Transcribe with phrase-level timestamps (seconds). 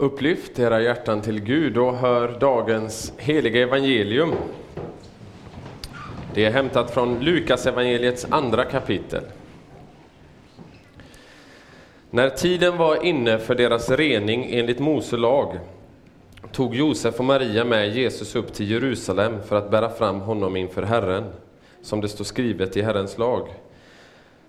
[0.00, 4.32] Upplyft era hjärtan till Gud och hör dagens heliga evangelium.
[6.34, 9.24] Det är hämtat från Lukas evangeliets andra kapitel.
[12.10, 15.58] När tiden var inne för deras rening enligt Mose lag
[16.52, 20.82] tog Josef och Maria med Jesus upp till Jerusalem för att bära fram honom inför
[20.82, 21.24] Herren,
[21.82, 23.48] som det står skrivet i Herrens lag.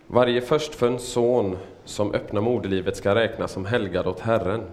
[0.08, 4.64] Varje förstfödd son som öppnar moderlivet ska räknas som helgad åt Herren.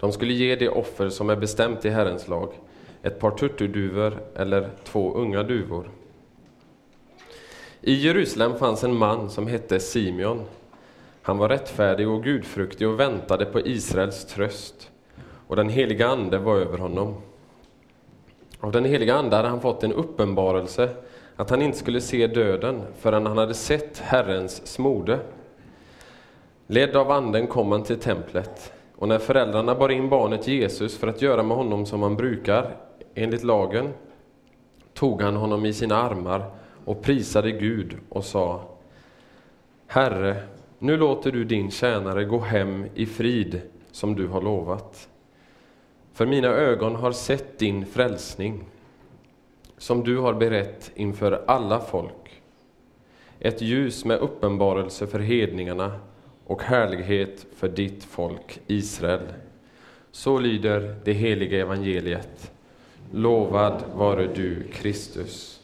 [0.00, 2.52] De skulle ge det offer som är bestämt i Herrens lag,
[3.02, 5.90] ett par turturduvor eller två unga duvor.
[7.80, 10.42] I Jerusalem fanns en man som hette Simeon.
[11.22, 14.90] Han var rättfärdig och gudfruktig och väntade på Israels tröst,
[15.46, 17.14] och den heliga Ande var över honom.
[18.60, 20.90] Av den heliga Ande hade han fått en uppenbarelse
[21.36, 25.18] att han inte skulle se döden förrän han hade sett Herrens smorde.
[26.66, 28.72] Ledd av Anden kom han till templet.
[28.98, 32.76] Och när föräldrarna bar in barnet Jesus för att göra med honom som man brukar
[33.14, 33.92] enligt lagen,
[34.94, 36.50] tog han honom i sina armar
[36.84, 38.64] och prisade Gud och sa
[39.86, 40.36] Herre,
[40.78, 45.08] nu låter du din tjänare gå hem i frid som du har lovat.
[46.12, 48.64] För mina ögon har sett din frälsning,
[49.78, 52.42] som du har berett inför alla folk.
[53.40, 55.92] Ett ljus med uppenbarelse för hedningarna
[56.48, 59.32] och härlighet för ditt folk Israel.
[60.12, 62.52] Så lyder det heliga evangeliet.
[63.12, 65.60] Lovad vare du, Kristus.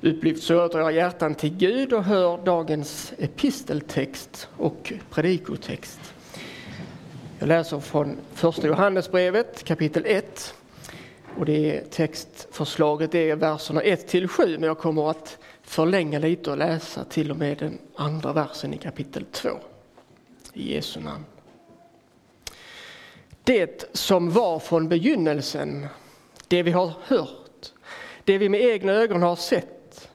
[0.00, 6.14] Upplyft så jag hjärtan till Gud och hör dagens episteltext och predikotext.
[7.38, 10.54] Jag läser från första Johannesbrevet kapitel 1.
[11.38, 16.58] Och det textförslaget är verserna 1 till 7 men jag kommer att förlänga lite och
[16.58, 19.48] läsa till och med den andra versen i kapitel 2.
[20.52, 21.24] I Jesu namn.
[23.44, 25.86] Det som var från begynnelsen,
[26.48, 27.72] det vi har hört,
[28.24, 30.10] det vi med egna ögon har sett,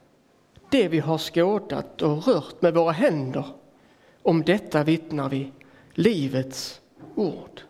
[0.69, 3.45] det vi har skådat och rört med våra händer,
[4.21, 5.51] om detta vittnar vi,
[5.93, 6.81] livets
[7.15, 7.61] ord.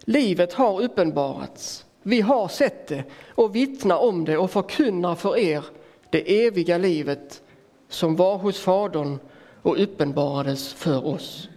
[0.00, 5.64] Livet har uppenbarats, vi har sett det och vittnar om det och förkunnar för er
[6.10, 7.42] det eviga livet
[7.88, 9.18] som var hos Fadern
[9.62, 11.48] och uppenbarades för oss.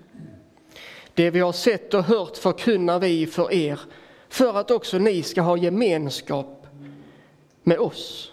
[1.13, 3.79] Det vi har sett och hört förkunnar vi för er,
[4.29, 6.67] för att också ni ska ha gemenskap
[7.63, 8.31] med oss.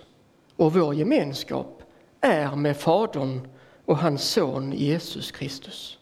[0.57, 1.83] Och vår gemenskap
[2.21, 3.49] är med Fadern
[3.85, 5.99] och hans son Jesus Kristus.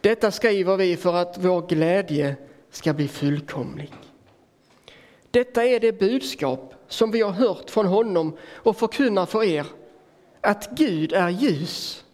[0.00, 2.36] Detta skriver vi för att vår glädje
[2.70, 3.92] ska bli fullkomlig.
[5.30, 9.66] Detta är det budskap som vi har hört från honom och förkunnar för er,
[10.40, 12.04] att Gud är ljus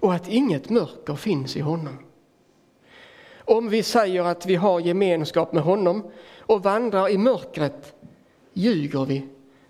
[0.00, 1.98] och att inget mörker finns i honom.
[3.44, 7.94] Om vi säger att vi har gemenskap med honom och vandrar i mörkret
[8.52, 9.28] ljuger vi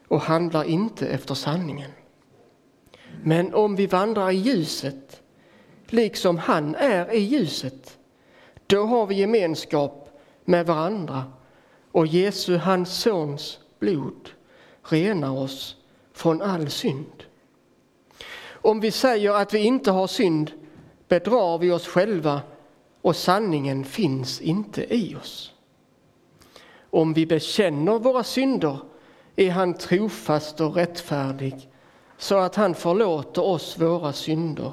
[0.08, 1.90] och handlar inte efter sanningen.
[3.22, 5.22] Men om vi vandrar i ljuset,
[5.86, 7.98] liksom han är i ljuset,
[8.66, 11.24] då har vi gemenskap med varandra
[11.92, 14.30] och Jesu, hans sons, blod
[14.82, 15.76] renar oss
[16.12, 17.24] från all synd.
[18.50, 20.50] Om vi säger att vi inte har synd
[21.08, 22.40] bedrar vi oss själva
[23.02, 25.52] och sanningen finns inte i oss.
[26.90, 28.78] Om vi bekänner våra synder
[29.36, 31.68] är han trofast och rättfärdig
[32.18, 34.72] så att han förlåter oss våra synder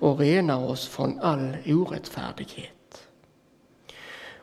[0.00, 3.08] och renar oss från all orättfärdighet.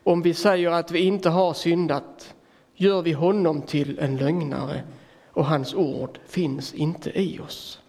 [0.03, 2.33] Om vi säger att vi inte har syndat
[2.77, 4.83] gör vi honom till en lögnare
[5.31, 7.81] och hans ord finns inte i oss.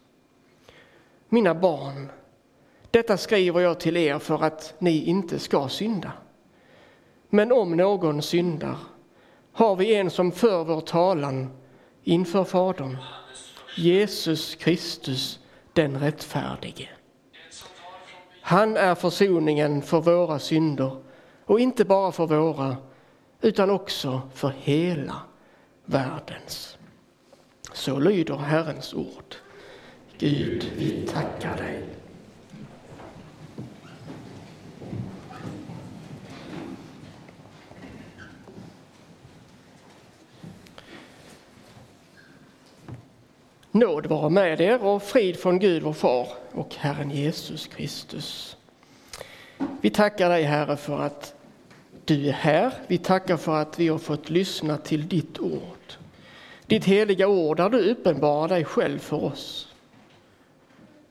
[1.28, 2.10] Mina barn,
[2.90, 6.12] detta skriver jag till er för att ni inte ska synda.
[7.28, 8.76] Men om någon syndar
[9.52, 11.50] har vi en som för vår talan
[12.04, 12.96] inför Fadern,
[13.76, 15.40] Jesus Kristus
[15.72, 16.88] den rättfärdige.
[18.40, 20.96] Han är försoningen för våra synder
[21.44, 22.76] och inte bara för våra
[23.40, 25.20] utan också för hela
[25.84, 26.78] världens.
[27.72, 29.34] Så lyder Herrens ord.
[30.18, 31.84] Gud, vi tackar dig.
[43.70, 48.56] Nåd vara med er och frid från Gud vår far och Herren Jesus Kristus.
[49.80, 51.34] Vi tackar dig Herre för att
[52.08, 52.72] du är här.
[52.86, 55.94] Vi tackar för att vi har fått lyssna till ditt ord.
[56.66, 59.68] Ditt heliga ord där du uppenbarar dig själv för oss.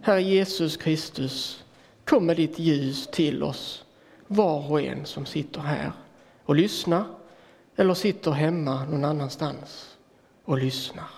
[0.02, 1.64] Herre Jesus Kristus,
[2.06, 3.86] kom med ditt ljus till oss
[4.28, 5.92] var och en som sitter här
[6.46, 7.06] och lyssnar
[7.76, 9.98] eller sitter hemma någon annanstans
[10.44, 11.10] och lyssnar.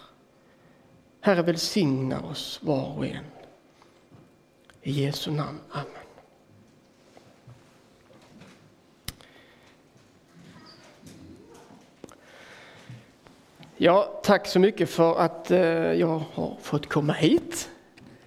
[1.21, 3.25] Herre välsigna oss var och en.
[4.81, 5.59] I Jesu namn.
[5.71, 5.98] Amen.
[13.81, 15.59] Ja, tack så mycket för att eh,
[15.93, 17.69] jag har fått komma hit.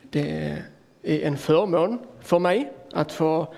[0.02, 0.58] Det
[1.02, 3.54] är en förmån för mig att få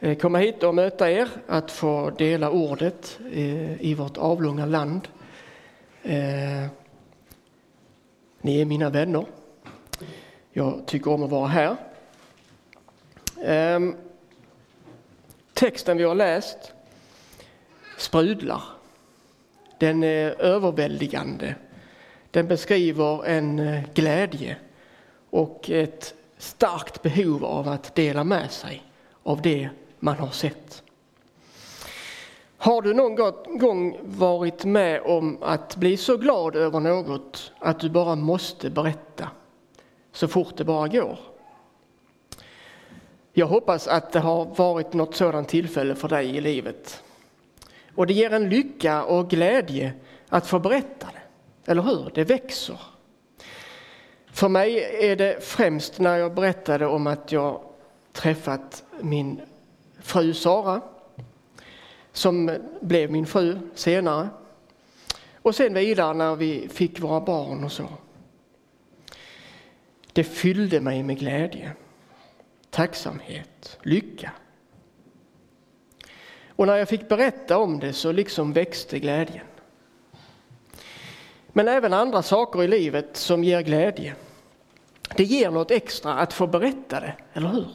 [0.00, 5.08] eh, komma hit och möta er, att få dela ordet eh, i vårt avlånga land.
[8.40, 9.26] Ni är mina vänner.
[10.52, 11.76] Jag tycker om att vara här.
[13.44, 13.96] Ehm,
[15.54, 16.72] texten vi har läst
[17.98, 18.75] sprudlar.
[19.78, 21.54] Den är överväldigande.
[22.30, 24.56] Den beskriver en eh, glädje
[25.30, 28.82] och ett starkt behov av att dela med sig
[29.22, 29.68] av det
[29.98, 30.82] man har sett.
[32.58, 33.16] Har du någon
[33.58, 39.28] gång varit med om att bli så glad över något att du bara måste berätta
[40.12, 41.18] så fort det bara går?
[43.32, 47.02] Jag hoppas att det har varit något sådant tillfälle för dig i livet.
[47.96, 49.92] Och det ger en lycka och glädje
[50.28, 52.10] att få berätta det, eller hur?
[52.14, 52.78] Det växer.
[54.30, 54.78] För mig
[55.10, 57.60] är det främst när jag berättade om att jag
[58.12, 59.40] träffat min
[60.00, 60.80] fru Sara,
[62.12, 64.28] som blev min fru senare.
[65.42, 67.88] Och sen vidare när vi fick våra barn och så.
[70.12, 71.72] Det fyllde mig med glädje,
[72.70, 74.32] tacksamhet, lycka.
[76.56, 79.46] Och när jag fick berätta om det så liksom växte glädjen.
[81.48, 84.14] Men även andra saker i livet som ger glädje.
[85.16, 87.68] Det ger något extra att få berätta det, eller hur?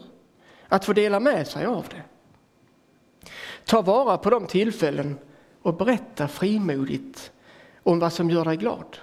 [0.68, 2.04] Att få dela med sig av det.
[3.66, 5.18] Ta vara på de tillfällen
[5.62, 7.32] och berätta frimodigt
[7.84, 8.98] om vad som gör dig glad.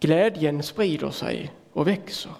[0.00, 2.32] Glädjen sprider sig och växer.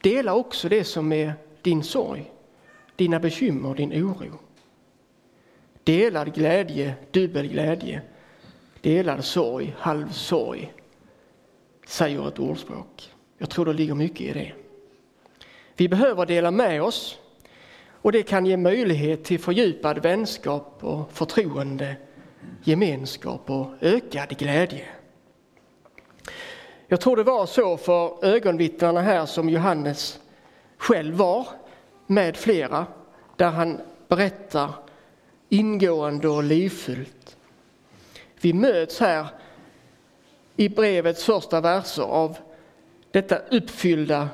[0.00, 1.32] Dela också det som är
[1.62, 2.32] din sorg
[2.98, 4.38] dina bekymmer, din oro.
[5.84, 8.02] Delad glädje, dubbel glädje.
[8.80, 10.72] Delad sorg, halv sorg,
[11.86, 13.12] säger ett ordspråk.
[13.38, 14.52] Jag tror det ligger mycket i det.
[15.76, 17.18] Vi behöver dela med oss
[17.92, 21.96] och det kan ge möjlighet till fördjupad vänskap och förtroende,
[22.64, 24.84] gemenskap och ökad glädje.
[26.88, 30.20] Jag tror det var så för ögonvittnarna här som Johannes
[30.76, 31.48] själv var
[32.10, 32.86] med flera
[33.36, 34.72] där han berättar
[35.48, 37.36] ingående och livfullt.
[38.40, 39.26] Vi möts här
[40.56, 42.36] i brevets första verser av
[43.10, 44.28] detta uppfyllda,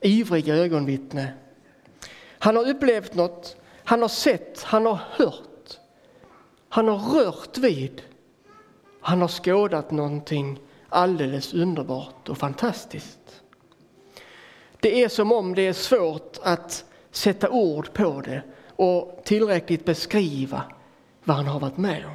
[0.00, 1.34] ivriga ögonvittne.
[2.38, 5.78] Han har upplevt något, han har sett, han har hört,
[6.68, 8.02] han har rört vid,
[9.00, 10.58] han har skådat någonting
[10.88, 13.42] alldeles underbart och fantastiskt.
[14.80, 18.42] Det är som om det är svårt att sätta ord på det
[18.76, 20.62] och tillräckligt beskriva
[21.24, 22.12] vad han har varit med om.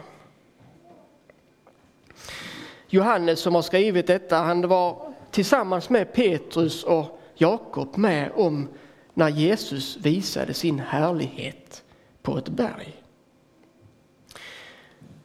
[2.87, 8.67] Johannes som har skrivit detta, han var tillsammans med Petrus och Jakob med om
[9.13, 11.83] när Jesus visade sin härlighet
[12.21, 13.03] på ett berg.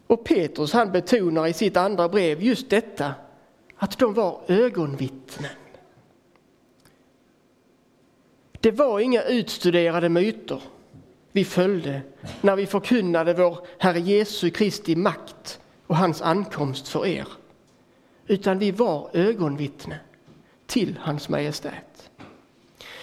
[0.07, 3.15] Och Petrus han betonar i sitt andra brev just detta
[3.77, 5.51] att de var ögonvittnen.
[8.63, 10.63] Det var inga utstuderade myter
[11.33, 12.01] vi följde
[12.41, 17.27] när vi förkunnade vår Herre Jesu Kristi makt och hans ankomst för er.
[18.27, 20.01] Utan vi var ögonvittne
[20.67, 22.11] till hans majestät.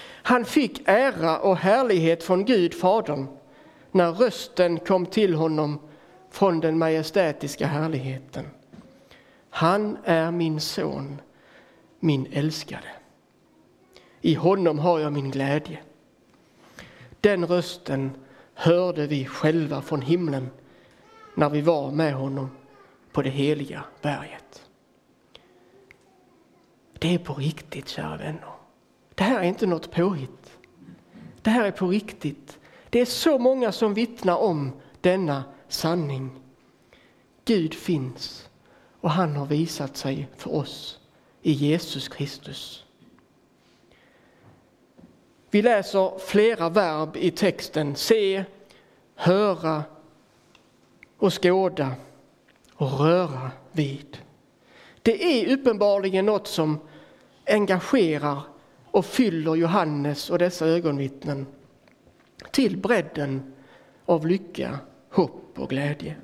[0.03, 3.27] Han fick ära och härlighet från Gud Fadern
[3.91, 5.79] när rösten kom till honom
[6.31, 8.45] från den majestätiska härligheten.
[9.49, 11.21] Han är min son,
[11.99, 12.98] min älskade.
[14.21, 15.79] I honom har jag min glädje.
[17.21, 18.11] Den rösten
[18.53, 20.49] hörde vi själva från himlen
[21.35, 22.49] när vi var med honom
[23.11, 24.69] på det heliga berget.
[26.99, 28.53] Det är på riktigt, kära vänner.
[29.15, 30.57] Det här är inte något påhitt.
[31.41, 32.59] Det här är på riktigt.
[32.89, 34.71] Det är så många som vittnar om
[35.01, 36.31] denna sanning.
[37.45, 38.49] Gud finns
[39.01, 40.99] och han har visat sig för oss
[41.41, 42.85] i Jesus Kristus.
[45.51, 47.95] Vi läser flera verb i texten.
[47.95, 48.43] Se,
[49.15, 49.83] höra
[51.17, 51.91] och skåda
[52.73, 54.17] och röra vid.
[55.01, 56.79] Det är uppenbarligen något som
[57.47, 58.41] engagerar
[58.91, 61.45] och fyller Johannes och dessa ögonvittnen.
[62.51, 63.53] till bredden
[64.05, 64.79] av lycka,
[65.09, 66.15] hopp och glädje.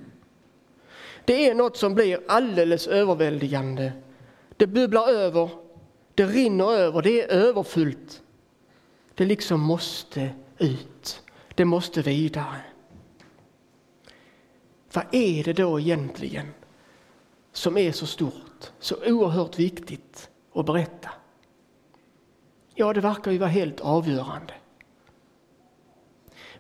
[1.26, 3.92] Det är något som blir alldeles överväldigande.
[4.58, 5.50] Det bubblar över,
[6.14, 8.22] det rinner över, det är överfullt.
[9.16, 11.24] Det liksom måste ut,
[11.56, 12.62] det måste vidare.
[14.94, 16.54] Vad är det då egentligen
[17.52, 21.10] som är så stort, så oerhört viktigt att berätta?
[22.74, 24.54] Ja, det verkar ju vara helt avgörande.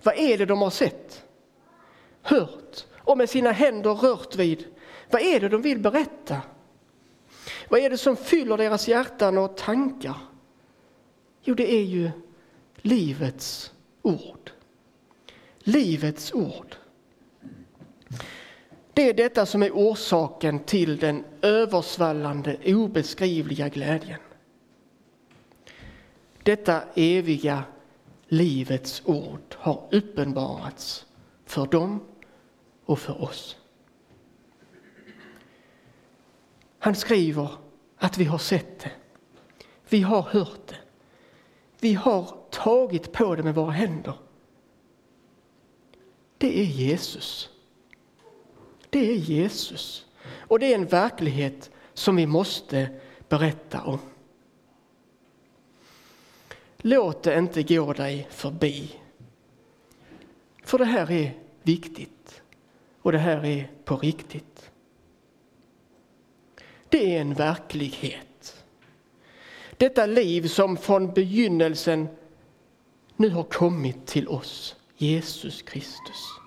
[0.04, 1.24] Vad är det de har sett,
[2.22, 4.66] hört och med sina händer rört vid?
[5.12, 6.42] Vad är det de vill berätta?
[7.70, 10.18] Vad är det som fyller deras hjärtan och tankar?
[11.42, 12.12] Jo, det är ju
[12.86, 14.52] livets ord.
[15.60, 16.76] Livets ord.
[18.94, 24.20] Det är detta som är orsaken till den översvallande, obeskrivliga glädjen.
[26.44, 27.64] Detta eviga
[28.28, 31.06] livets ord har uppenbarats
[31.46, 32.00] för dem
[32.86, 33.58] och för oss.
[36.80, 37.52] Han skriver
[37.98, 38.92] att vi har sett det.
[39.90, 40.80] Vi har hört det.
[41.80, 44.14] Vi har tagit på det med våra händer.
[46.38, 47.50] Det är Jesus.
[48.90, 50.06] Det är Jesus.
[50.28, 52.90] Och det är en verklighet som vi måste
[53.30, 54.00] berätta om.
[56.78, 59.00] Låt det inte gå dig förbi.
[60.64, 61.34] För det här är
[61.64, 62.42] viktigt
[63.02, 64.72] och det här är på riktigt.
[66.90, 68.64] Det är en verklighet.
[69.78, 72.08] Detta liv som från begynnelsen
[73.16, 76.40] nu har kommit till oss, Jesus Kristus.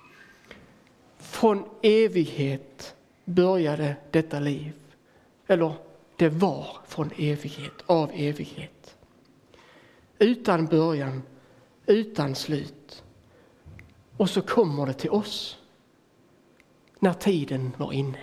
[1.17, 2.95] Från evighet
[3.25, 4.73] började detta liv.
[5.47, 5.73] Eller
[6.15, 8.97] det var från evighet, av evighet.
[10.19, 11.21] Utan början,
[11.85, 13.03] utan slut.
[14.17, 15.57] Och så kommer det till oss
[16.99, 18.19] när tiden var inne.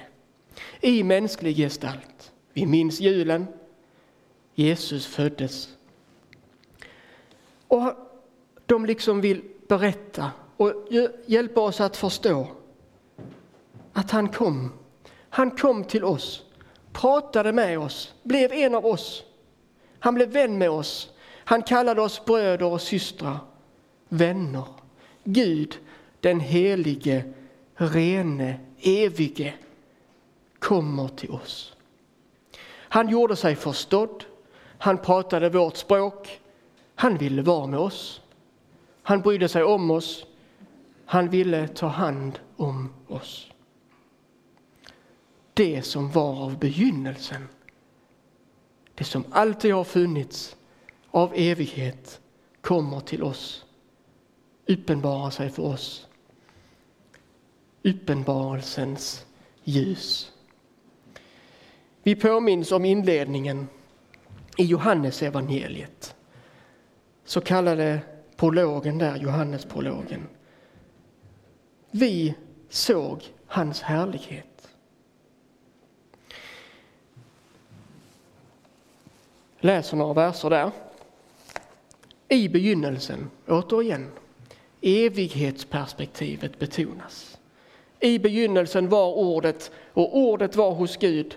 [0.81, 2.33] I mänsklig gestalt.
[2.53, 3.47] Vi minns julen.
[4.55, 5.69] Jesus föddes.
[7.69, 8.06] Och
[8.67, 10.73] de liksom vill berätta och
[11.27, 12.49] hjälpa oss att förstå
[13.93, 14.73] att han kom.
[15.31, 16.43] Han kom till oss,
[16.93, 19.25] pratade med oss, blev en av oss.
[19.99, 21.11] Han blev vän med oss.
[21.45, 23.39] Han kallade oss bröder och systrar,
[24.09, 24.65] vänner.
[25.25, 25.79] Gud,
[26.21, 27.25] den helige,
[27.75, 29.55] rene, evige,
[30.59, 31.77] kommer till oss.
[32.73, 34.25] Han gjorde sig förstådd.
[34.79, 36.41] Han pratade vårt språk.
[36.95, 38.21] Han ville vara med oss.
[39.07, 40.27] Han brydde sig om oss.
[41.05, 43.51] Han ville ta hand om oss
[45.57, 47.49] det som var av begynnelsen.
[48.95, 50.57] Det som alltid har funnits
[51.11, 52.21] av evighet
[52.61, 53.65] kommer till oss,
[54.67, 56.07] uppenbarar sig för oss.
[57.83, 59.27] Uppenbarelsens
[59.65, 60.33] ljus.
[62.03, 63.69] Vi påminns om inledningen
[64.59, 66.15] i Johannesevangeliet,
[67.25, 68.01] så kallade
[68.37, 70.27] prologen där, Johannesprologen.
[71.91, 72.35] Vi
[72.69, 74.57] såg hans härlighet
[79.67, 80.71] läser några verser där.
[82.29, 84.11] I begynnelsen, återigen,
[84.81, 87.39] evighetsperspektivet betonas.
[88.01, 91.35] I begynnelsen var ordet och ordet var hos Gud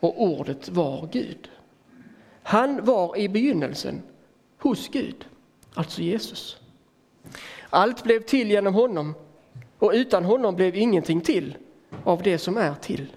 [0.00, 1.50] och ordet var Gud.
[2.42, 4.02] Han var i begynnelsen
[4.58, 5.26] hos Gud,
[5.78, 6.56] alltså Jesus.
[7.70, 9.14] Allt blev till genom honom
[9.78, 11.56] och utan honom blev ingenting till
[12.04, 13.16] av det som är till.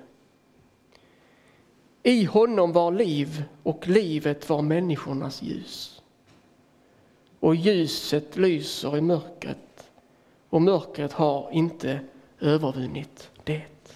[2.03, 6.01] I honom var liv och livet var människornas ljus.
[7.39, 9.91] Och ljuset lyser i mörkret
[10.49, 11.99] och mörkret har inte
[12.39, 13.93] övervunnit det.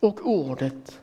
[0.00, 1.00] Och ordet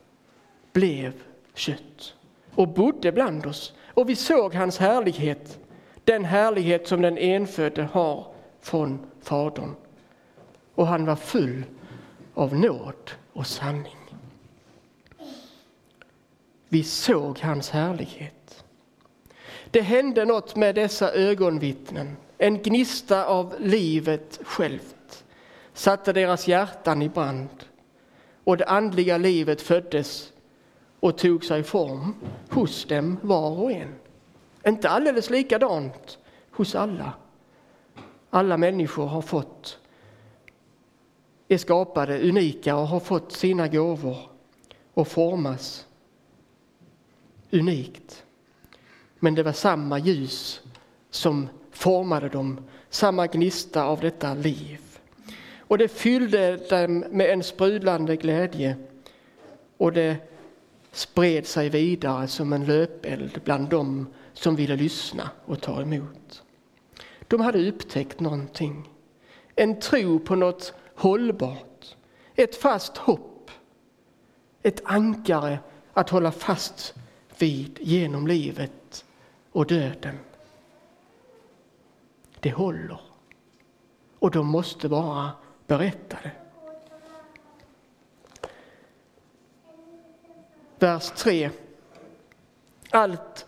[0.72, 1.12] blev
[1.54, 2.14] kött
[2.54, 5.58] och bodde bland oss och vi såg hans härlighet,
[6.04, 8.26] den härlighet som den enfödde har
[8.60, 9.74] från Fadern.
[10.74, 11.64] Och han var full
[12.34, 13.96] av nåd och sanning.
[16.68, 18.64] Vi såg hans härlighet.
[19.70, 22.16] Det hände något med dessa ögonvittnen.
[22.38, 25.24] En gnista av livet självt
[25.72, 27.48] satte deras hjärtan i brand
[28.44, 30.32] och det andliga livet föddes
[31.00, 32.14] och tog sig form
[32.50, 33.94] hos dem var och en.
[34.66, 36.18] Inte alldeles likadant
[36.50, 37.12] hos alla.
[38.30, 39.78] Alla människor har fått,
[41.48, 44.16] är skapade unika och har fått sina gåvor
[44.94, 45.86] och formas
[47.50, 48.24] unikt.
[49.18, 50.60] Men det var samma ljus
[51.10, 54.80] som formade dem, samma gnista av detta liv.
[55.58, 58.76] Och det fyllde dem med en sprudlande glädje
[59.76, 60.16] och det
[60.92, 66.42] spred sig vidare som en löpeld bland dem som ville lyssna och ta emot.
[67.28, 68.90] De hade upptäckt någonting.
[69.56, 71.96] En tro på något hållbart,
[72.34, 73.50] ett fast hopp,
[74.62, 75.58] ett ankare
[75.92, 76.94] att hålla fast
[77.38, 79.04] vid genom livet
[79.52, 80.18] och döden.
[82.40, 83.00] Det håller.
[84.18, 85.30] Och de måste bara
[85.66, 86.32] berätta det.
[90.78, 91.50] Vers 3.
[92.90, 93.46] Allt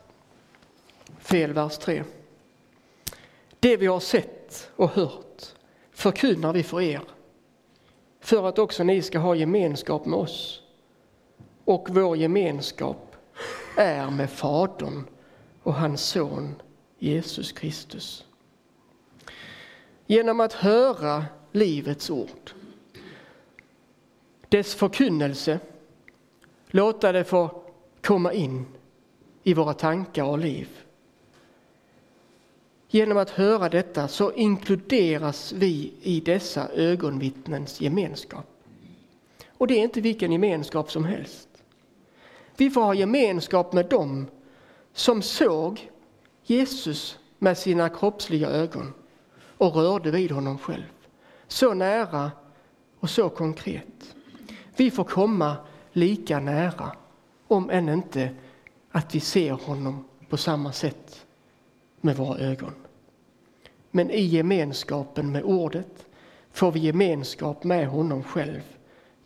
[1.25, 2.05] fel, vers 3.
[3.61, 5.55] Det vi har sett och hört
[5.93, 7.01] förkunnar vi för er
[8.21, 10.63] för att också ni ska ha gemenskap med oss.
[11.65, 13.17] Och vår gemenskap
[13.77, 15.05] är med Fadern
[15.63, 16.55] och hans son
[16.99, 18.25] Jesus Kristus.
[20.07, 22.51] Genom att höra livets ord,
[24.49, 25.61] dess förkunnelse,
[26.67, 27.63] låta det få
[28.03, 28.67] komma in
[29.43, 30.84] i våra tankar och liv.
[32.95, 38.47] Genom att höra detta så inkluderas vi i dessa ögonvittnens gemenskap.
[39.49, 41.49] Och det är inte vilken gemenskap som helst.
[42.57, 44.27] Vi får ha gemenskap med dem
[44.93, 45.91] som såg
[46.45, 48.93] Jesus med sina kroppsliga ögon
[49.59, 50.93] och rörde vid honom själv.
[51.49, 52.31] Så nära
[53.01, 54.15] och så konkret.
[54.77, 55.57] Vi får komma
[55.93, 56.97] lika nära,
[57.49, 58.35] om än inte
[58.91, 61.27] att vi ser honom på samma sätt
[62.01, 62.73] med våra ögon.
[63.97, 66.07] Men i gemenskapen med ordet
[66.53, 68.63] får vi gemenskap med honom själv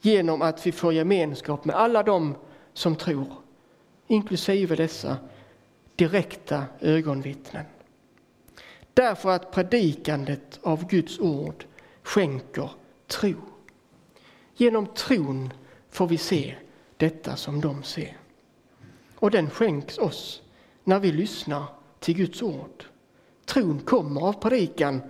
[0.01, 2.35] genom att vi får gemenskap med alla dem
[2.73, 3.33] som tror,
[4.07, 5.17] inklusive dessa
[5.97, 7.65] direkta ögonvittnen.
[8.95, 11.65] Därför att predikandet av Guds ord
[12.03, 12.71] skänker
[13.07, 13.35] tro.
[14.57, 15.53] Genom tron
[15.91, 16.55] får vi se
[16.97, 18.17] detta som de ser.
[19.15, 20.43] Och den skänks oss
[20.85, 21.65] när vi lyssnar
[22.01, 22.85] till Guds ord.
[23.49, 25.03] Tron kommer av predikan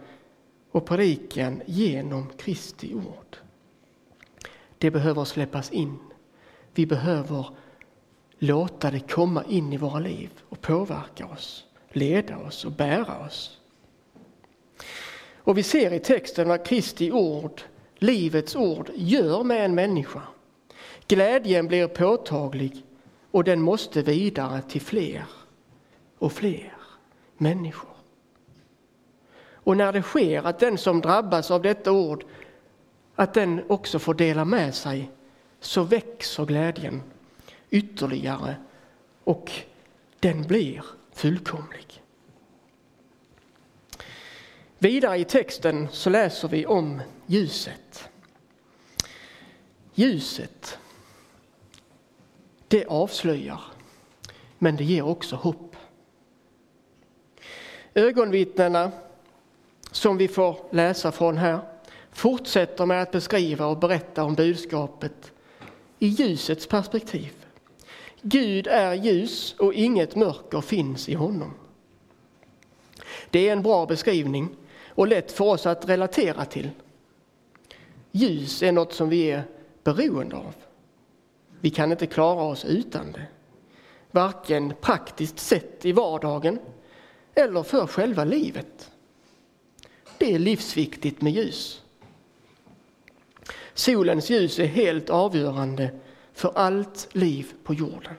[0.70, 3.36] och predikan genom Kristi ord.
[4.78, 5.98] Det behöver släppas in.
[6.74, 7.46] Vi behöver
[8.38, 13.60] låta det komma in i våra liv och påverka oss, leda oss och bära oss.
[15.36, 17.62] Och vi ser i texten vad Kristi ord,
[17.96, 20.22] livets ord, gör med en människa.
[21.06, 22.84] Glädjen blir påtaglig
[23.30, 25.24] och den måste vidare till fler
[26.18, 26.72] och fler
[27.36, 27.97] människor.
[29.68, 32.24] Och när det sker att den som drabbas av detta ord,
[33.14, 35.10] att den också får dela med sig,
[35.60, 37.02] så växer glädjen
[37.70, 38.56] ytterligare
[39.24, 39.52] och
[40.20, 42.02] den blir fullkomlig.
[44.78, 48.10] Vidare i texten så läser vi om ljuset.
[49.94, 50.78] Ljuset,
[52.68, 53.60] det avslöjar,
[54.58, 55.76] men det ger också hopp.
[57.94, 58.92] Ögonvittnena
[59.90, 61.60] som vi får läsa från här
[62.10, 65.32] fortsätter med att beskriva och berätta om budskapet
[65.98, 67.32] i ljusets perspektiv.
[68.22, 71.54] Gud är ljus och inget mörker finns i honom.
[73.30, 74.48] Det är en bra beskrivning
[74.88, 76.70] och lätt för oss att relatera till.
[78.10, 79.42] Ljus är något som vi är
[79.84, 80.54] beroende av.
[81.60, 83.26] Vi kan inte klara oss utan det.
[84.10, 86.58] Varken praktiskt sett i vardagen
[87.34, 88.90] eller för själva livet.
[90.18, 91.82] Det är livsviktigt med ljus.
[93.74, 95.90] Solens ljus är helt avgörande
[96.32, 98.14] för allt liv på jorden.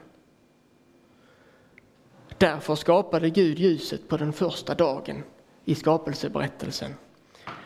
[2.37, 5.23] Därför skapade Gud ljuset på den första dagen
[5.65, 6.93] i skapelseberättelsen.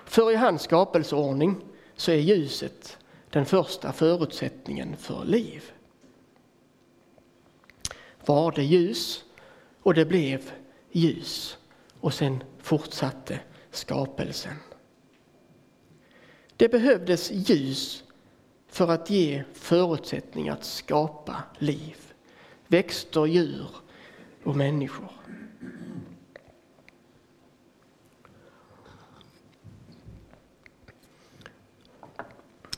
[0.06, 1.66] För i hans skapelseordning
[1.96, 2.98] så är ljuset
[3.30, 5.72] den första förutsättningen för liv.
[8.26, 9.24] Var det ljus
[9.82, 10.52] och det blev
[10.92, 11.58] ljus
[12.00, 13.40] och sen fortsatte
[13.76, 14.56] skapelsen.
[16.58, 18.04] Det behövdes ljus
[18.68, 21.98] för att ge förutsättning att skapa liv.
[22.68, 23.68] Växter, djur
[24.44, 25.12] och människor.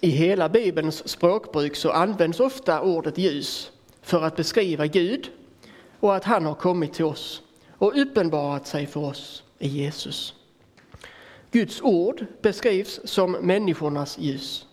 [0.01, 5.31] I hela Bibelns språkbruk så används ofta ordet ljus för att beskriva Gud
[5.99, 7.41] och att han har kommit till oss
[7.77, 10.33] och uppenbarat sig för oss i Jesus.
[11.55, 14.67] Guds ord beskrivs som människornas ljus.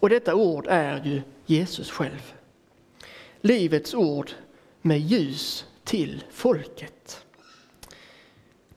[0.00, 2.34] Och detta ord är ju Jesus själv.
[3.40, 4.30] Livets ord
[4.82, 7.24] med ljus till folket.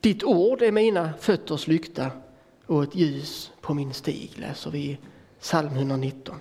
[0.00, 2.10] Ditt ord är mina fötters lykta
[2.66, 4.98] och ett ljus på min stig, läser vi i
[5.40, 6.36] psalm 119.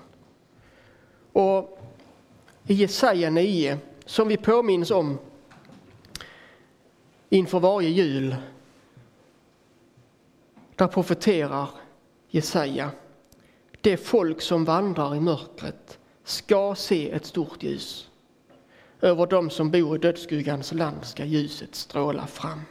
[1.32, 1.80] Och
[2.68, 5.18] i Jesaja 9, som vi påminns om
[7.30, 8.36] inför varje jul,
[10.78, 11.70] där profeterar
[12.30, 12.92] Jesaja.
[13.82, 18.10] Det folk som vandrar i mörkret ska se ett stort ljus.
[19.02, 22.62] Över dem som bor i dödsskuggans land ska ljuset stråla fram.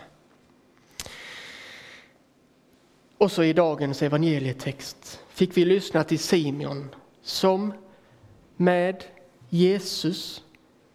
[3.19, 7.73] Och så i dagens evangelietext fick vi lyssna till Simeon som
[8.57, 9.05] med
[9.49, 10.42] Jesus,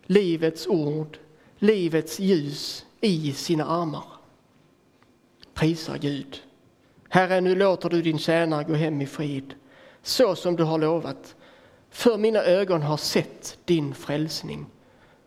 [0.05, 1.17] livets ord,
[1.57, 4.03] livets ljus i sina armar
[5.61, 6.41] prisar Gud.
[7.13, 9.53] Herre, nu låter du din tjänare gå hem i frid,
[10.01, 11.35] så som du har lovat.
[11.89, 14.65] För mina ögon har sett din frälsning,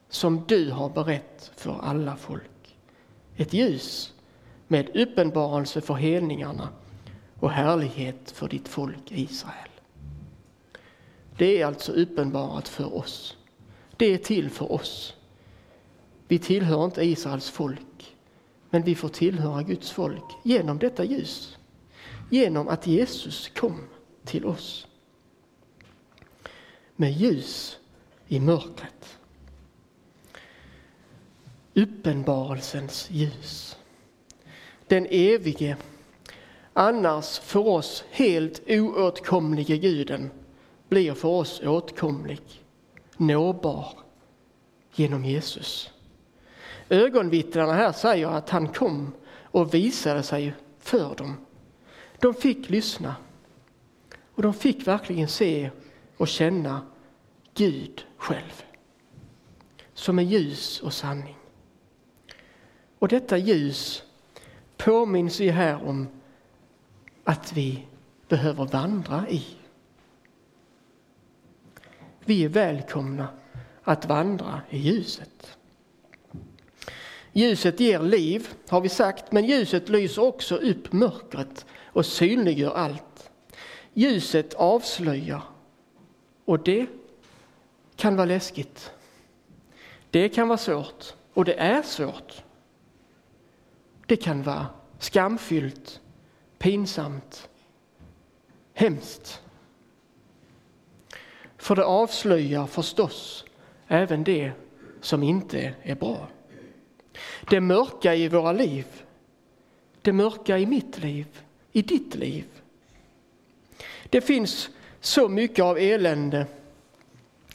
[0.09, 2.77] som du har berett för alla folk.
[3.37, 4.15] Ett ljus
[4.69, 6.69] med uppenbarelse för helningarna
[7.41, 9.71] och härlighet för ditt folk Israel.
[11.39, 13.37] Det är alltså uppenbarat för oss.
[13.97, 15.17] Det är till för oss.
[16.29, 18.17] Vi tillhör inte Israels folk,
[18.71, 21.59] men vi får tillhöra Guds folk genom detta ljus.
[22.35, 23.81] Genom att Jesus kom
[24.25, 24.87] till oss.
[26.97, 27.79] Med ljus
[28.29, 29.19] i mörkret.
[31.75, 33.79] Uppenbarelsens ljus.
[34.87, 35.77] Den evige
[36.73, 40.31] annars för oss helt oåtkomlige guden
[40.89, 42.43] blir för oss åtkomlig,
[43.17, 43.99] nåbar
[44.95, 45.91] genom Jesus.
[46.89, 51.44] Ögonvittnena här säger att han kom och visade sig för dem.
[52.19, 53.17] De fick lyssna
[54.35, 55.71] och de fick verkligen se
[56.17, 56.87] och känna
[57.55, 58.65] Gud själv
[59.95, 61.37] som är ljus och sanning.
[62.99, 64.03] Och detta ljus
[64.77, 66.09] påminns vi här om
[67.25, 67.87] att vi
[68.29, 69.45] behöver vandra i.
[72.25, 73.29] Vi är välkomna
[73.83, 75.59] att vandra i ljuset.
[77.33, 83.31] Ljuset ger liv, har vi sagt, men ljuset lyser också upp mörkret och synliggör allt.
[83.95, 85.43] Ljuset avslöjar
[86.45, 86.87] och det
[87.97, 88.93] kan vara läskigt.
[90.11, 92.43] Det kan vara svårt och det är svårt.
[94.07, 94.67] Det kan vara
[94.99, 96.01] skamfyllt
[96.59, 97.49] pinsamt,
[98.73, 99.43] hemskt.
[101.57, 103.45] För det avslöjar förstås
[103.89, 104.53] även det
[105.01, 106.29] som inte är bra.
[107.51, 108.87] Det mörka i våra liv,
[110.03, 111.44] det mörka i mitt liv,
[111.77, 112.45] i ditt liv.
[114.11, 116.47] Det finns så mycket av elände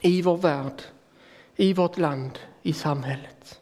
[0.02, 0.82] i vår värld,
[1.56, 3.62] i vårt land, i samhället.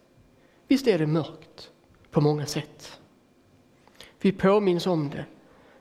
[0.67, 1.71] Visst är det mörkt
[2.11, 2.99] på många sätt.
[4.21, 5.25] Vi påminns om det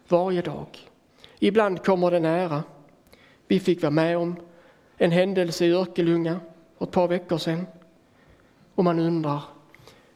[0.08, 0.78] varje dag.
[1.38, 2.64] Ibland kommer det nära.
[3.46, 4.36] Vi fick vara med om
[4.96, 6.40] en händelse i Örkelljunga
[6.78, 7.66] för ett par veckor sedan.
[8.74, 9.42] Och man undrar,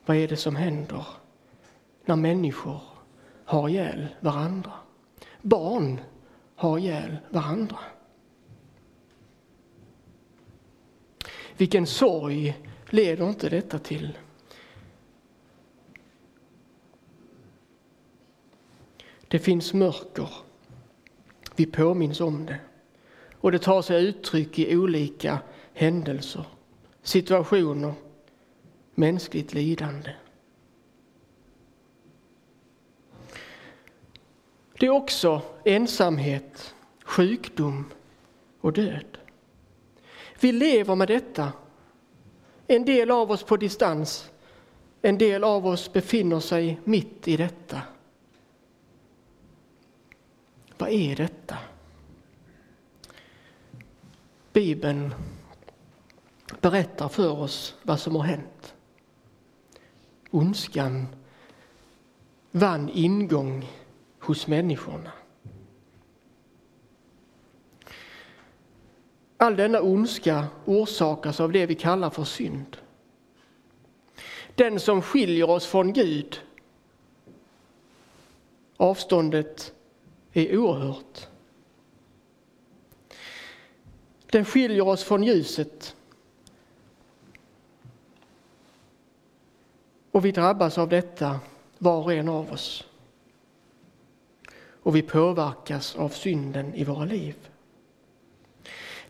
[0.06, 1.06] vad är det som händer
[2.04, 2.89] när människor
[3.50, 4.72] har ihjäl varandra?
[5.42, 6.00] Barn
[6.54, 7.78] har ihjäl varandra.
[11.56, 12.58] Vilken sorg
[12.90, 14.18] leder inte detta till?
[19.28, 20.28] Det finns mörker.
[21.56, 22.60] Vi påminns om det.
[23.34, 25.38] Och det tar sig uttryck i olika
[25.74, 26.44] händelser,
[27.02, 27.94] situationer,
[28.94, 30.10] mänskligt lidande.
[34.80, 37.84] Det är också ensamhet, sjukdom
[38.60, 39.18] och död.
[40.40, 41.52] Vi lever med detta.
[42.66, 44.30] En del av oss på distans,
[45.02, 47.82] en del av oss befinner sig mitt i detta.
[50.78, 51.58] Vad är detta?
[54.52, 55.14] Bibeln
[56.60, 58.74] berättar för oss vad som har hänt.
[60.30, 61.06] Ondskan
[62.50, 63.66] vann ingång
[64.30, 65.12] hos människorna.
[69.36, 72.76] All denna ondska orsakas av det vi kallar för synd.
[74.54, 76.40] Den som skiljer oss från Gud.
[78.76, 79.72] Avståndet
[80.32, 81.28] är oerhört.
[84.26, 85.96] Den skiljer oss från ljuset.
[90.10, 91.40] Och vi drabbas av detta,
[91.78, 92.89] var och en av oss.
[94.90, 97.36] Och vi påverkas av synden i våra liv.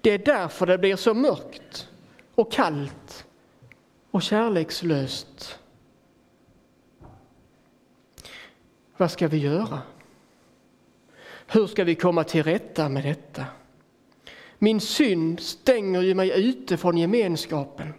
[0.00, 1.88] Det är därför det blir så mörkt
[2.34, 3.26] och kallt
[4.10, 5.58] och kärlekslöst.
[8.96, 9.82] Vad ska vi göra?
[11.46, 13.46] Hur ska vi komma till rätta med detta?
[14.58, 17.94] Min synd stänger ju mig ute från gemenskapen.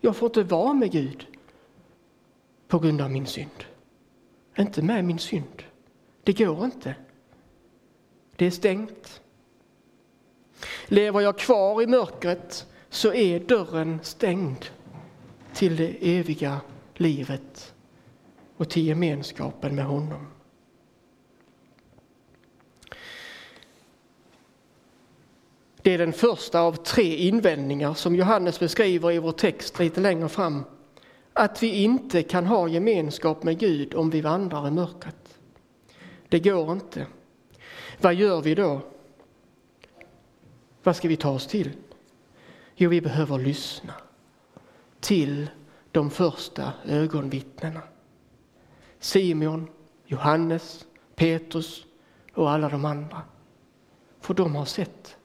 [0.00, 1.26] Jag får inte vara med Gud
[2.68, 3.64] på grund av min synd.
[4.58, 5.64] Inte med min synd.
[6.28, 6.94] Det går inte.
[8.36, 9.20] Det är stängt.
[10.86, 14.66] Lever jag kvar i mörkret så är dörren stängd
[15.54, 16.60] till det eviga
[16.94, 17.74] livet
[18.56, 20.26] och till gemenskapen med honom.
[25.82, 30.28] Det är den första av tre invändningar som Johannes beskriver i vår text lite längre
[30.28, 30.64] fram.
[31.32, 35.27] Att vi inte kan ha gemenskap med Gud om vi vandrar i mörkret.
[36.28, 37.06] Det går inte.
[38.00, 38.80] Vad gör vi då?
[40.82, 41.72] Vad ska vi ta oss till?
[42.74, 43.94] Jo, vi behöver lyssna
[45.00, 45.50] till
[45.92, 47.82] de första ögonvittnena.
[48.98, 49.70] Simeon,
[50.06, 51.86] Johannes, Petrus
[52.34, 53.22] och alla de andra.
[54.20, 55.16] För de har sett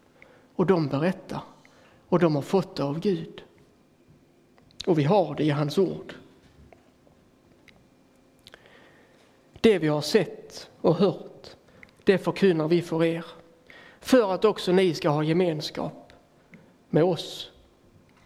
[0.56, 1.42] och de berättar
[2.10, 3.44] och de har fått det av Gud.
[4.86, 6.14] Och vi har det i hans ord.
[9.62, 11.50] Det vi har sett och hört,
[12.04, 13.26] det förkunnar vi för er.
[14.00, 16.14] För att också ni ska ha gemenskap
[16.90, 17.52] med oss.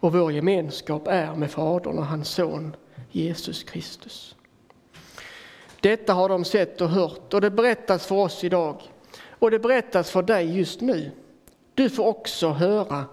[0.00, 2.76] Och vår gemenskap är med Fadern och hans son
[3.10, 4.36] Jesus Kristus.
[5.80, 8.82] Detta har de sett och hört och det berättas för oss idag.
[9.28, 11.10] Och det berättas för dig just nu.
[11.74, 13.04] Du får också höra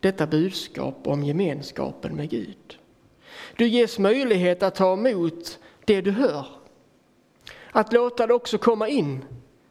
[0.00, 2.78] detta budskap om gemenskapen med Gud.
[3.56, 6.46] Du ges möjlighet att ta emot det du hör.
[7.76, 9.24] Att låta det också komma in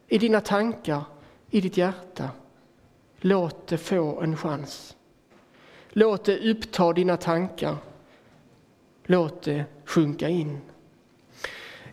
[0.08, 1.02] i dina tankar,
[1.50, 2.30] i ditt hjärta.
[3.20, 4.96] Låt det få en chans.
[5.88, 7.76] Låt det uppta dina tankar.
[9.04, 10.60] Låt det sjunka in.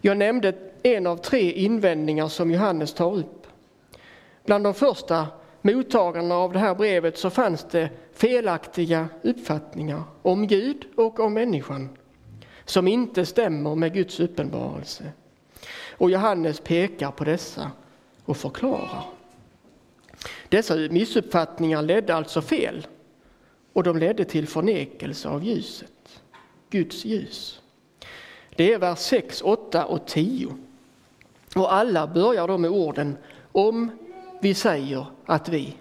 [0.02, 3.48] Jag nämnde en av tre invändningar som Johannes tar upp.
[4.46, 5.28] Bland de första
[5.62, 11.90] mottagarna av det här brevet så fanns det felaktiga uppfattningar om Gud och om människan
[12.66, 15.12] som inte stämmer med Guds uppenbarelse.
[15.98, 17.72] Och Johannes pekar på dessa
[18.26, 19.04] och förklarar.
[20.50, 22.88] Dessa missuppfattningar ledde alltså fel
[23.74, 26.22] och de ledde till förnekelse av ljuset,
[26.70, 27.62] Guds ljus.
[28.56, 30.58] Det är vers 6, 8 och 10.
[31.56, 33.18] Och alla börjar då med orden
[33.52, 33.92] om
[34.42, 35.78] vi säger att vi.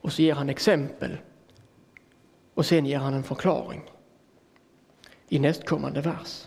[0.00, 1.16] Och så ger han exempel.
[2.54, 3.82] Och sen ger han en förklaring
[5.28, 6.46] i nästkommande vers.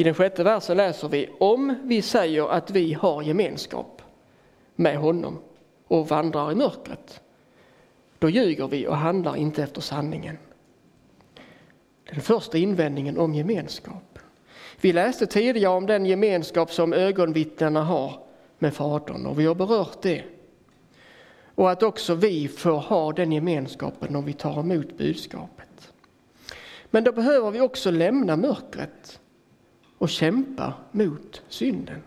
[0.00, 4.02] I den sjätte versen läser vi om vi säger att vi har gemenskap
[4.76, 5.38] med honom
[5.88, 7.20] och vandrar i mörkret.
[8.18, 10.38] Då ljuger vi och handlar inte efter sanningen.
[12.10, 14.18] Den första invändningen om gemenskap.
[14.80, 18.22] Vi läste tidigare om den gemenskap som ögonvittnena har
[18.58, 20.24] med Fadern och vi har berört det.
[21.54, 25.92] Och att också vi får ha den gemenskapen om vi tar emot budskapet.
[26.90, 29.20] Men då behöver vi också lämna mörkret
[30.00, 32.02] och kämpa mot synden.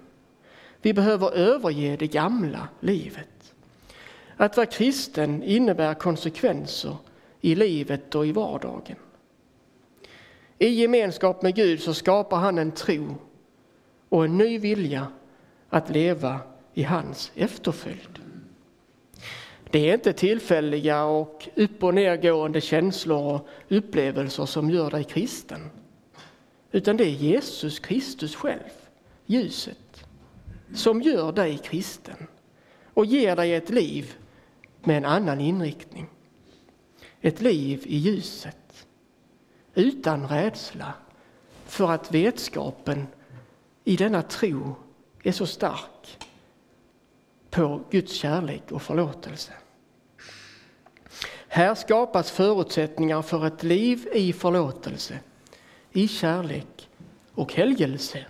[0.82, 3.54] Vi behöver överge det gamla livet.
[4.38, 6.96] Att vara kristen innebär konsekvenser
[7.42, 8.96] i livet och i vardagen.
[10.58, 13.16] I gemenskap med Gud så skapar han en tro
[14.10, 15.08] och en ny vilja
[15.70, 16.40] att leva
[16.74, 18.20] i hans efterföljd.
[19.72, 25.70] Det är inte tillfälliga och upp och nergående känslor och upplevelser som gör dig kristen.
[26.76, 28.72] Utan det är Jesus Kristus själv,
[29.26, 30.06] ljuset,
[30.76, 32.28] som gör dig kristen
[32.94, 34.14] och ger dig ett liv
[34.84, 36.10] med en annan inriktning.
[37.22, 38.88] Ett liv i ljuset,
[39.74, 40.94] utan rädsla
[41.66, 43.08] för att vetskapen
[43.84, 44.76] i denna tro
[45.24, 46.18] är så stark
[47.50, 49.54] på Guds kärlek och förlåtelse.
[51.48, 55.20] Här skapas förutsättningar för ett liv i förlåtelse,
[55.94, 56.90] i kärlek
[57.32, 58.26] och helgelse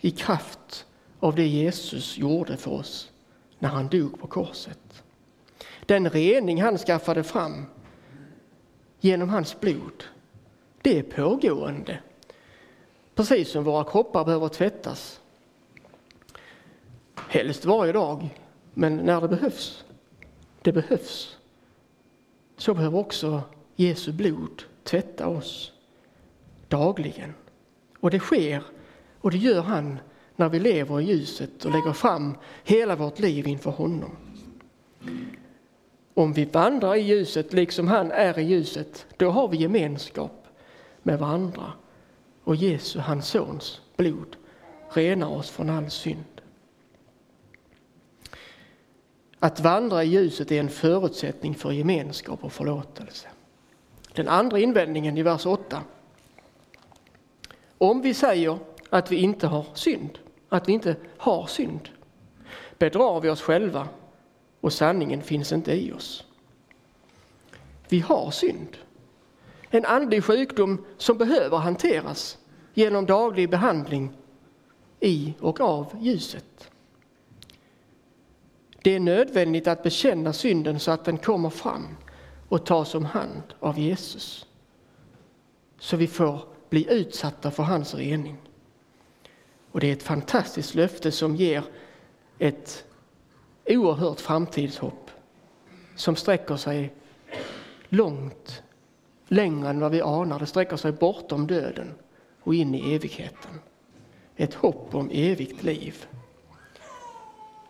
[0.00, 0.86] i kraft
[1.20, 3.10] av det Jesus gjorde för oss
[3.58, 5.02] när han dog på korset.
[5.86, 7.66] Den rening han skaffade fram
[9.00, 10.04] genom hans blod,
[10.82, 11.98] det är pågående.
[13.14, 15.20] Precis som våra kroppar behöver tvättas
[17.28, 18.28] Helst varje dag,
[18.74, 19.84] men när det behövs.
[20.62, 21.36] Det behövs.
[22.56, 23.42] Så behöver också
[23.76, 25.72] Jesu blod tvätta oss
[26.68, 27.34] dagligen.
[28.00, 28.62] Och det sker,
[29.20, 29.98] och det gör han
[30.36, 34.16] när vi lever i ljuset och lägger fram hela vårt liv inför honom.
[36.14, 40.46] Om vi vandrar i ljuset liksom han är i ljuset, då har vi gemenskap
[41.02, 41.72] med varandra.
[42.44, 44.36] Och Jesu, hans sons, blod
[44.90, 46.24] renar oss från all synd.
[49.38, 53.28] Att vandra i ljuset är en förutsättning för gemenskap och förlåtelse.
[54.14, 55.82] Den andra invändningen i vers 8.
[57.78, 58.58] Om vi säger
[58.90, 61.88] att vi inte har synd, att vi inte har synd,
[62.78, 63.88] bedrar vi oss själva
[64.60, 66.24] och sanningen finns inte i oss.
[67.88, 68.76] Vi har synd.
[69.70, 72.38] En andlig sjukdom som behöver hanteras
[72.74, 74.12] genom daglig behandling
[75.00, 76.70] i och av ljuset.
[78.82, 81.96] Det är nödvändigt att bekänna synden så att den kommer fram
[82.48, 84.46] och tas om hand av Jesus.
[85.78, 88.36] Så vi får bli utsatta för hans rening.
[89.72, 91.64] Och det är ett fantastiskt löfte som ger
[92.38, 92.84] ett
[93.66, 95.10] oerhört framtidshopp
[95.96, 96.92] som sträcker sig
[97.88, 98.62] långt
[99.28, 100.38] längre än vad vi anar.
[100.38, 101.94] Det sträcker sig bortom döden
[102.40, 103.60] och in i evigheten.
[104.36, 106.06] Ett hopp om evigt liv.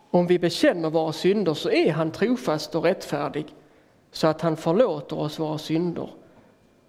[0.09, 3.45] Om vi bekänner våra synder så är han trofast och rättfärdig
[4.11, 6.09] så att han förlåter oss våra synder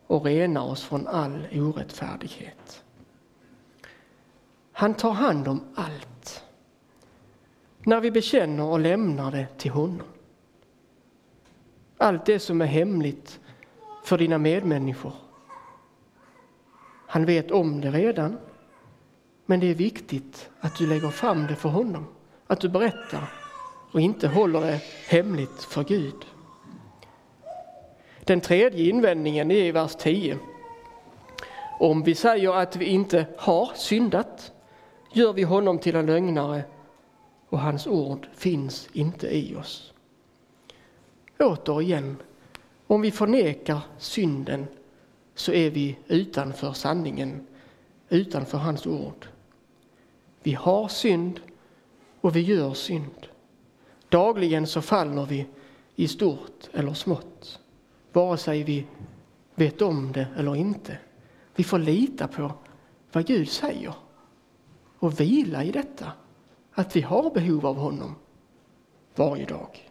[0.07, 2.85] och renar oss från all orättfärdighet.
[4.73, 6.45] Han tar hand om allt
[7.83, 10.07] när vi bekänner och lämnar det till honom.
[11.99, 13.41] Allt det som är hemligt
[14.05, 15.13] för dina medmänniskor.
[17.07, 18.39] Han vet om det redan,
[19.47, 22.07] men det är viktigt att du lägger fram det för honom,
[22.47, 23.33] att du berättar
[23.93, 26.36] och inte håller det hemligt för Gud.
[28.27, 30.39] Den tredje invändningen är i vers 10.
[31.79, 34.53] Om vi säger att vi inte har syndat
[35.13, 36.65] gör vi honom till en lögnare
[37.49, 39.93] och hans ord finns inte i oss.
[41.39, 42.17] Återigen,
[42.87, 44.67] om vi förnekar synden
[45.35, 47.47] så är vi utanför sanningen,
[48.09, 49.27] utanför hans ord.
[50.43, 51.41] Vi har synd
[52.21, 53.27] och vi gör synd.
[54.09, 55.47] Dagligen så faller vi
[55.97, 57.61] i stort eller smått,
[58.17, 58.87] vare sig vi
[59.55, 60.99] vet om det eller inte.
[61.55, 62.53] Vi får lita på
[63.13, 63.95] vad Gud säger
[64.99, 66.13] och vila i detta,
[66.73, 68.15] att vi har behov av honom
[69.15, 69.91] varje dag.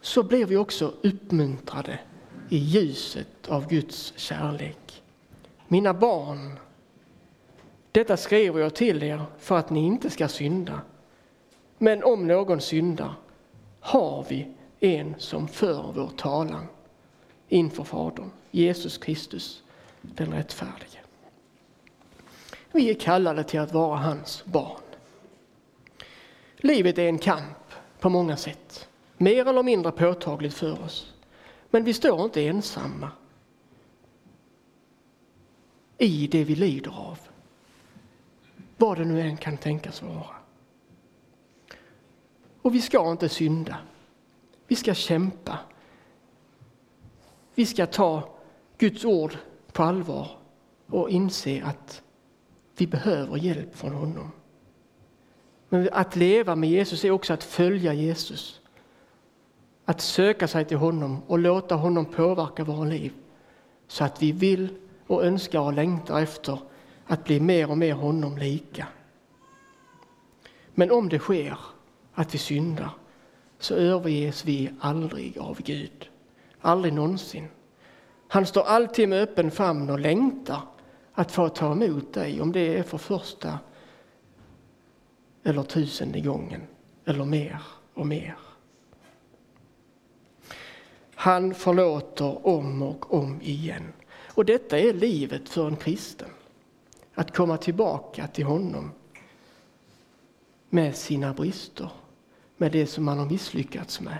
[0.00, 1.98] Så blir vi också uppmuntrade
[2.48, 5.02] i ljuset av Guds kärlek.
[5.68, 6.58] Mina barn,
[7.92, 10.80] detta skriver jag till er för att ni inte ska synda.
[11.78, 13.14] Men om någon syndar
[13.80, 16.66] har vi en som för vår talan
[17.48, 19.62] inför Fadern, Jesus Kristus,
[20.00, 20.98] den rättfärdige.
[22.72, 24.80] Vi är kallade till att vara hans barn.
[26.56, 31.12] Livet är en kamp på många sätt, mer eller mindre påtagligt för oss.
[31.70, 33.10] Men vi står inte ensamma
[35.98, 37.18] i det vi lider av,
[38.76, 40.36] vad det nu än kan tänkas vara.
[42.62, 43.76] Och vi ska inte synda.
[44.70, 45.58] Vi ska kämpa.
[47.54, 48.28] Vi ska ta
[48.78, 49.36] Guds ord
[49.72, 50.28] på allvar
[50.86, 52.02] och inse att
[52.76, 54.32] vi behöver hjälp från honom.
[55.68, 58.60] Men att leva med Jesus är också att följa Jesus.
[59.84, 63.12] Att söka sig till honom och låta honom påverka våra liv
[63.88, 64.68] så att vi vill
[65.06, 66.58] och önskar och längtar efter
[67.06, 68.86] att bli mer och mer honom lika.
[70.74, 71.58] Men om det sker
[72.14, 72.99] att vi syndar
[73.60, 76.10] så överges vi aldrig av Gud.
[76.60, 77.48] Aldrig någonsin.
[78.28, 80.62] Han står alltid med öppen famn och längtar
[81.12, 83.58] att få ta emot dig, om det är för första
[85.42, 86.60] eller tusende gången,
[87.04, 87.62] eller mer
[87.94, 88.36] och mer.
[91.14, 93.92] Han förlåter om och om igen.
[94.34, 96.28] Och detta är livet för en kristen.
[97.14, 98.90] Att komma tillbaka till honom
[100.68, 101.90] med sina brister,
[102.60, 104.18] med det som man har misslyckats med,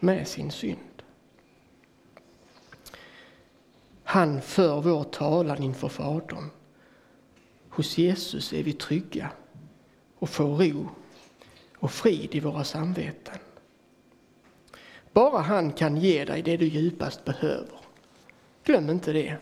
[0.00, 1.02] med sin synd.
[4.04, 6.50] Han för vår talan inför Fadern.
[7.68, 9.30] Hos Jesus är vi trygga
[10.18, 10.88] och får ro
[11.76, 13.38] och frid i våra samveten.
[15.12, 17.78] Bara han kan ge dig det du djupast behöver.
[18.64, 19.36] Glöm inte det.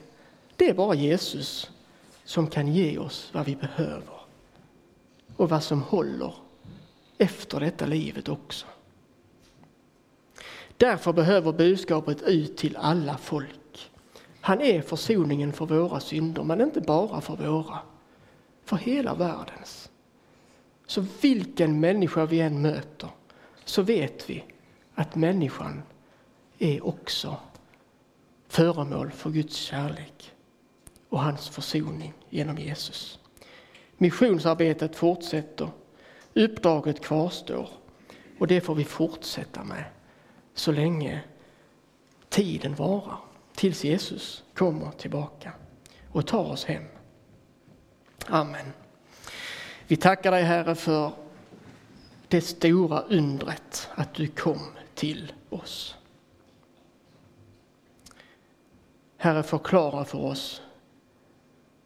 [0.57, 1.71] Det är bara Jesus
[2.25, 4.21] som kan ge oss vad vi behöver
[5.37, 6.35] och vad som håller
[7.23, 8.67] efter detta livet också.
[10.77, 13.91] Därför behöver budskapet ut till alla folk.
[14.41, 17.79] Han är försoningen för våra synder, men inte bara för våra.
[18.65, 19.91] För hela världens.
[20.87, 23.09] Så vilken människa vi än möter
[23.65, 24.45] så vet vi
[24.95, 25.83] att människan
[26.59, 27.37] är också
[28.49, 30.33] föremål för Guds kärlek
[31.09, 33.19] och hans försoning genom Jesus.
[33.97, 35.69] Missionsarbetet fortsätter.
[36.35, 37.69] Uppdraget kvarstår.
[38.39, 39.85] Och det får vi fortsätta med
[40.55, 41.21] så länge
[42.29, 43.19] tiden varar.
[43.55, 45.53] Tills Jesus kommer tillbaka
[46.13, 46.85] och tar oss hem.
[48.27, 48.73] Amen.
[49.87, 51.13] Vi tackar dig Herre för
[52.29, 54.61] det stora undret att du kom
[54.95, 55.97] till oss.
[59.17, 60.63] Herre, förklara för oss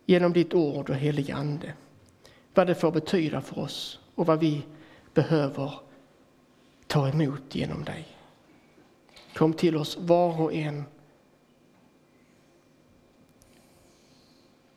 [0.07, 1.73] genom ditt ord och helige Ande
[2.55, 4.63] vad det får betyda för oss och vad vi
[5.15, 5.81] behöver
[6.87, 8.07] ta emot genom dig.
[9.35, 10.85] Kom till oss var och en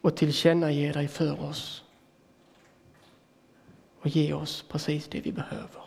[0.01, 1.83] och tillkännage dig för oss
[3.99, 5.83] och ge oss precis det vi behöver.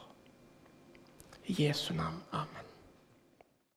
[1.45, 2.21] I Jesu namn.
[2.31, 2.62] Amen.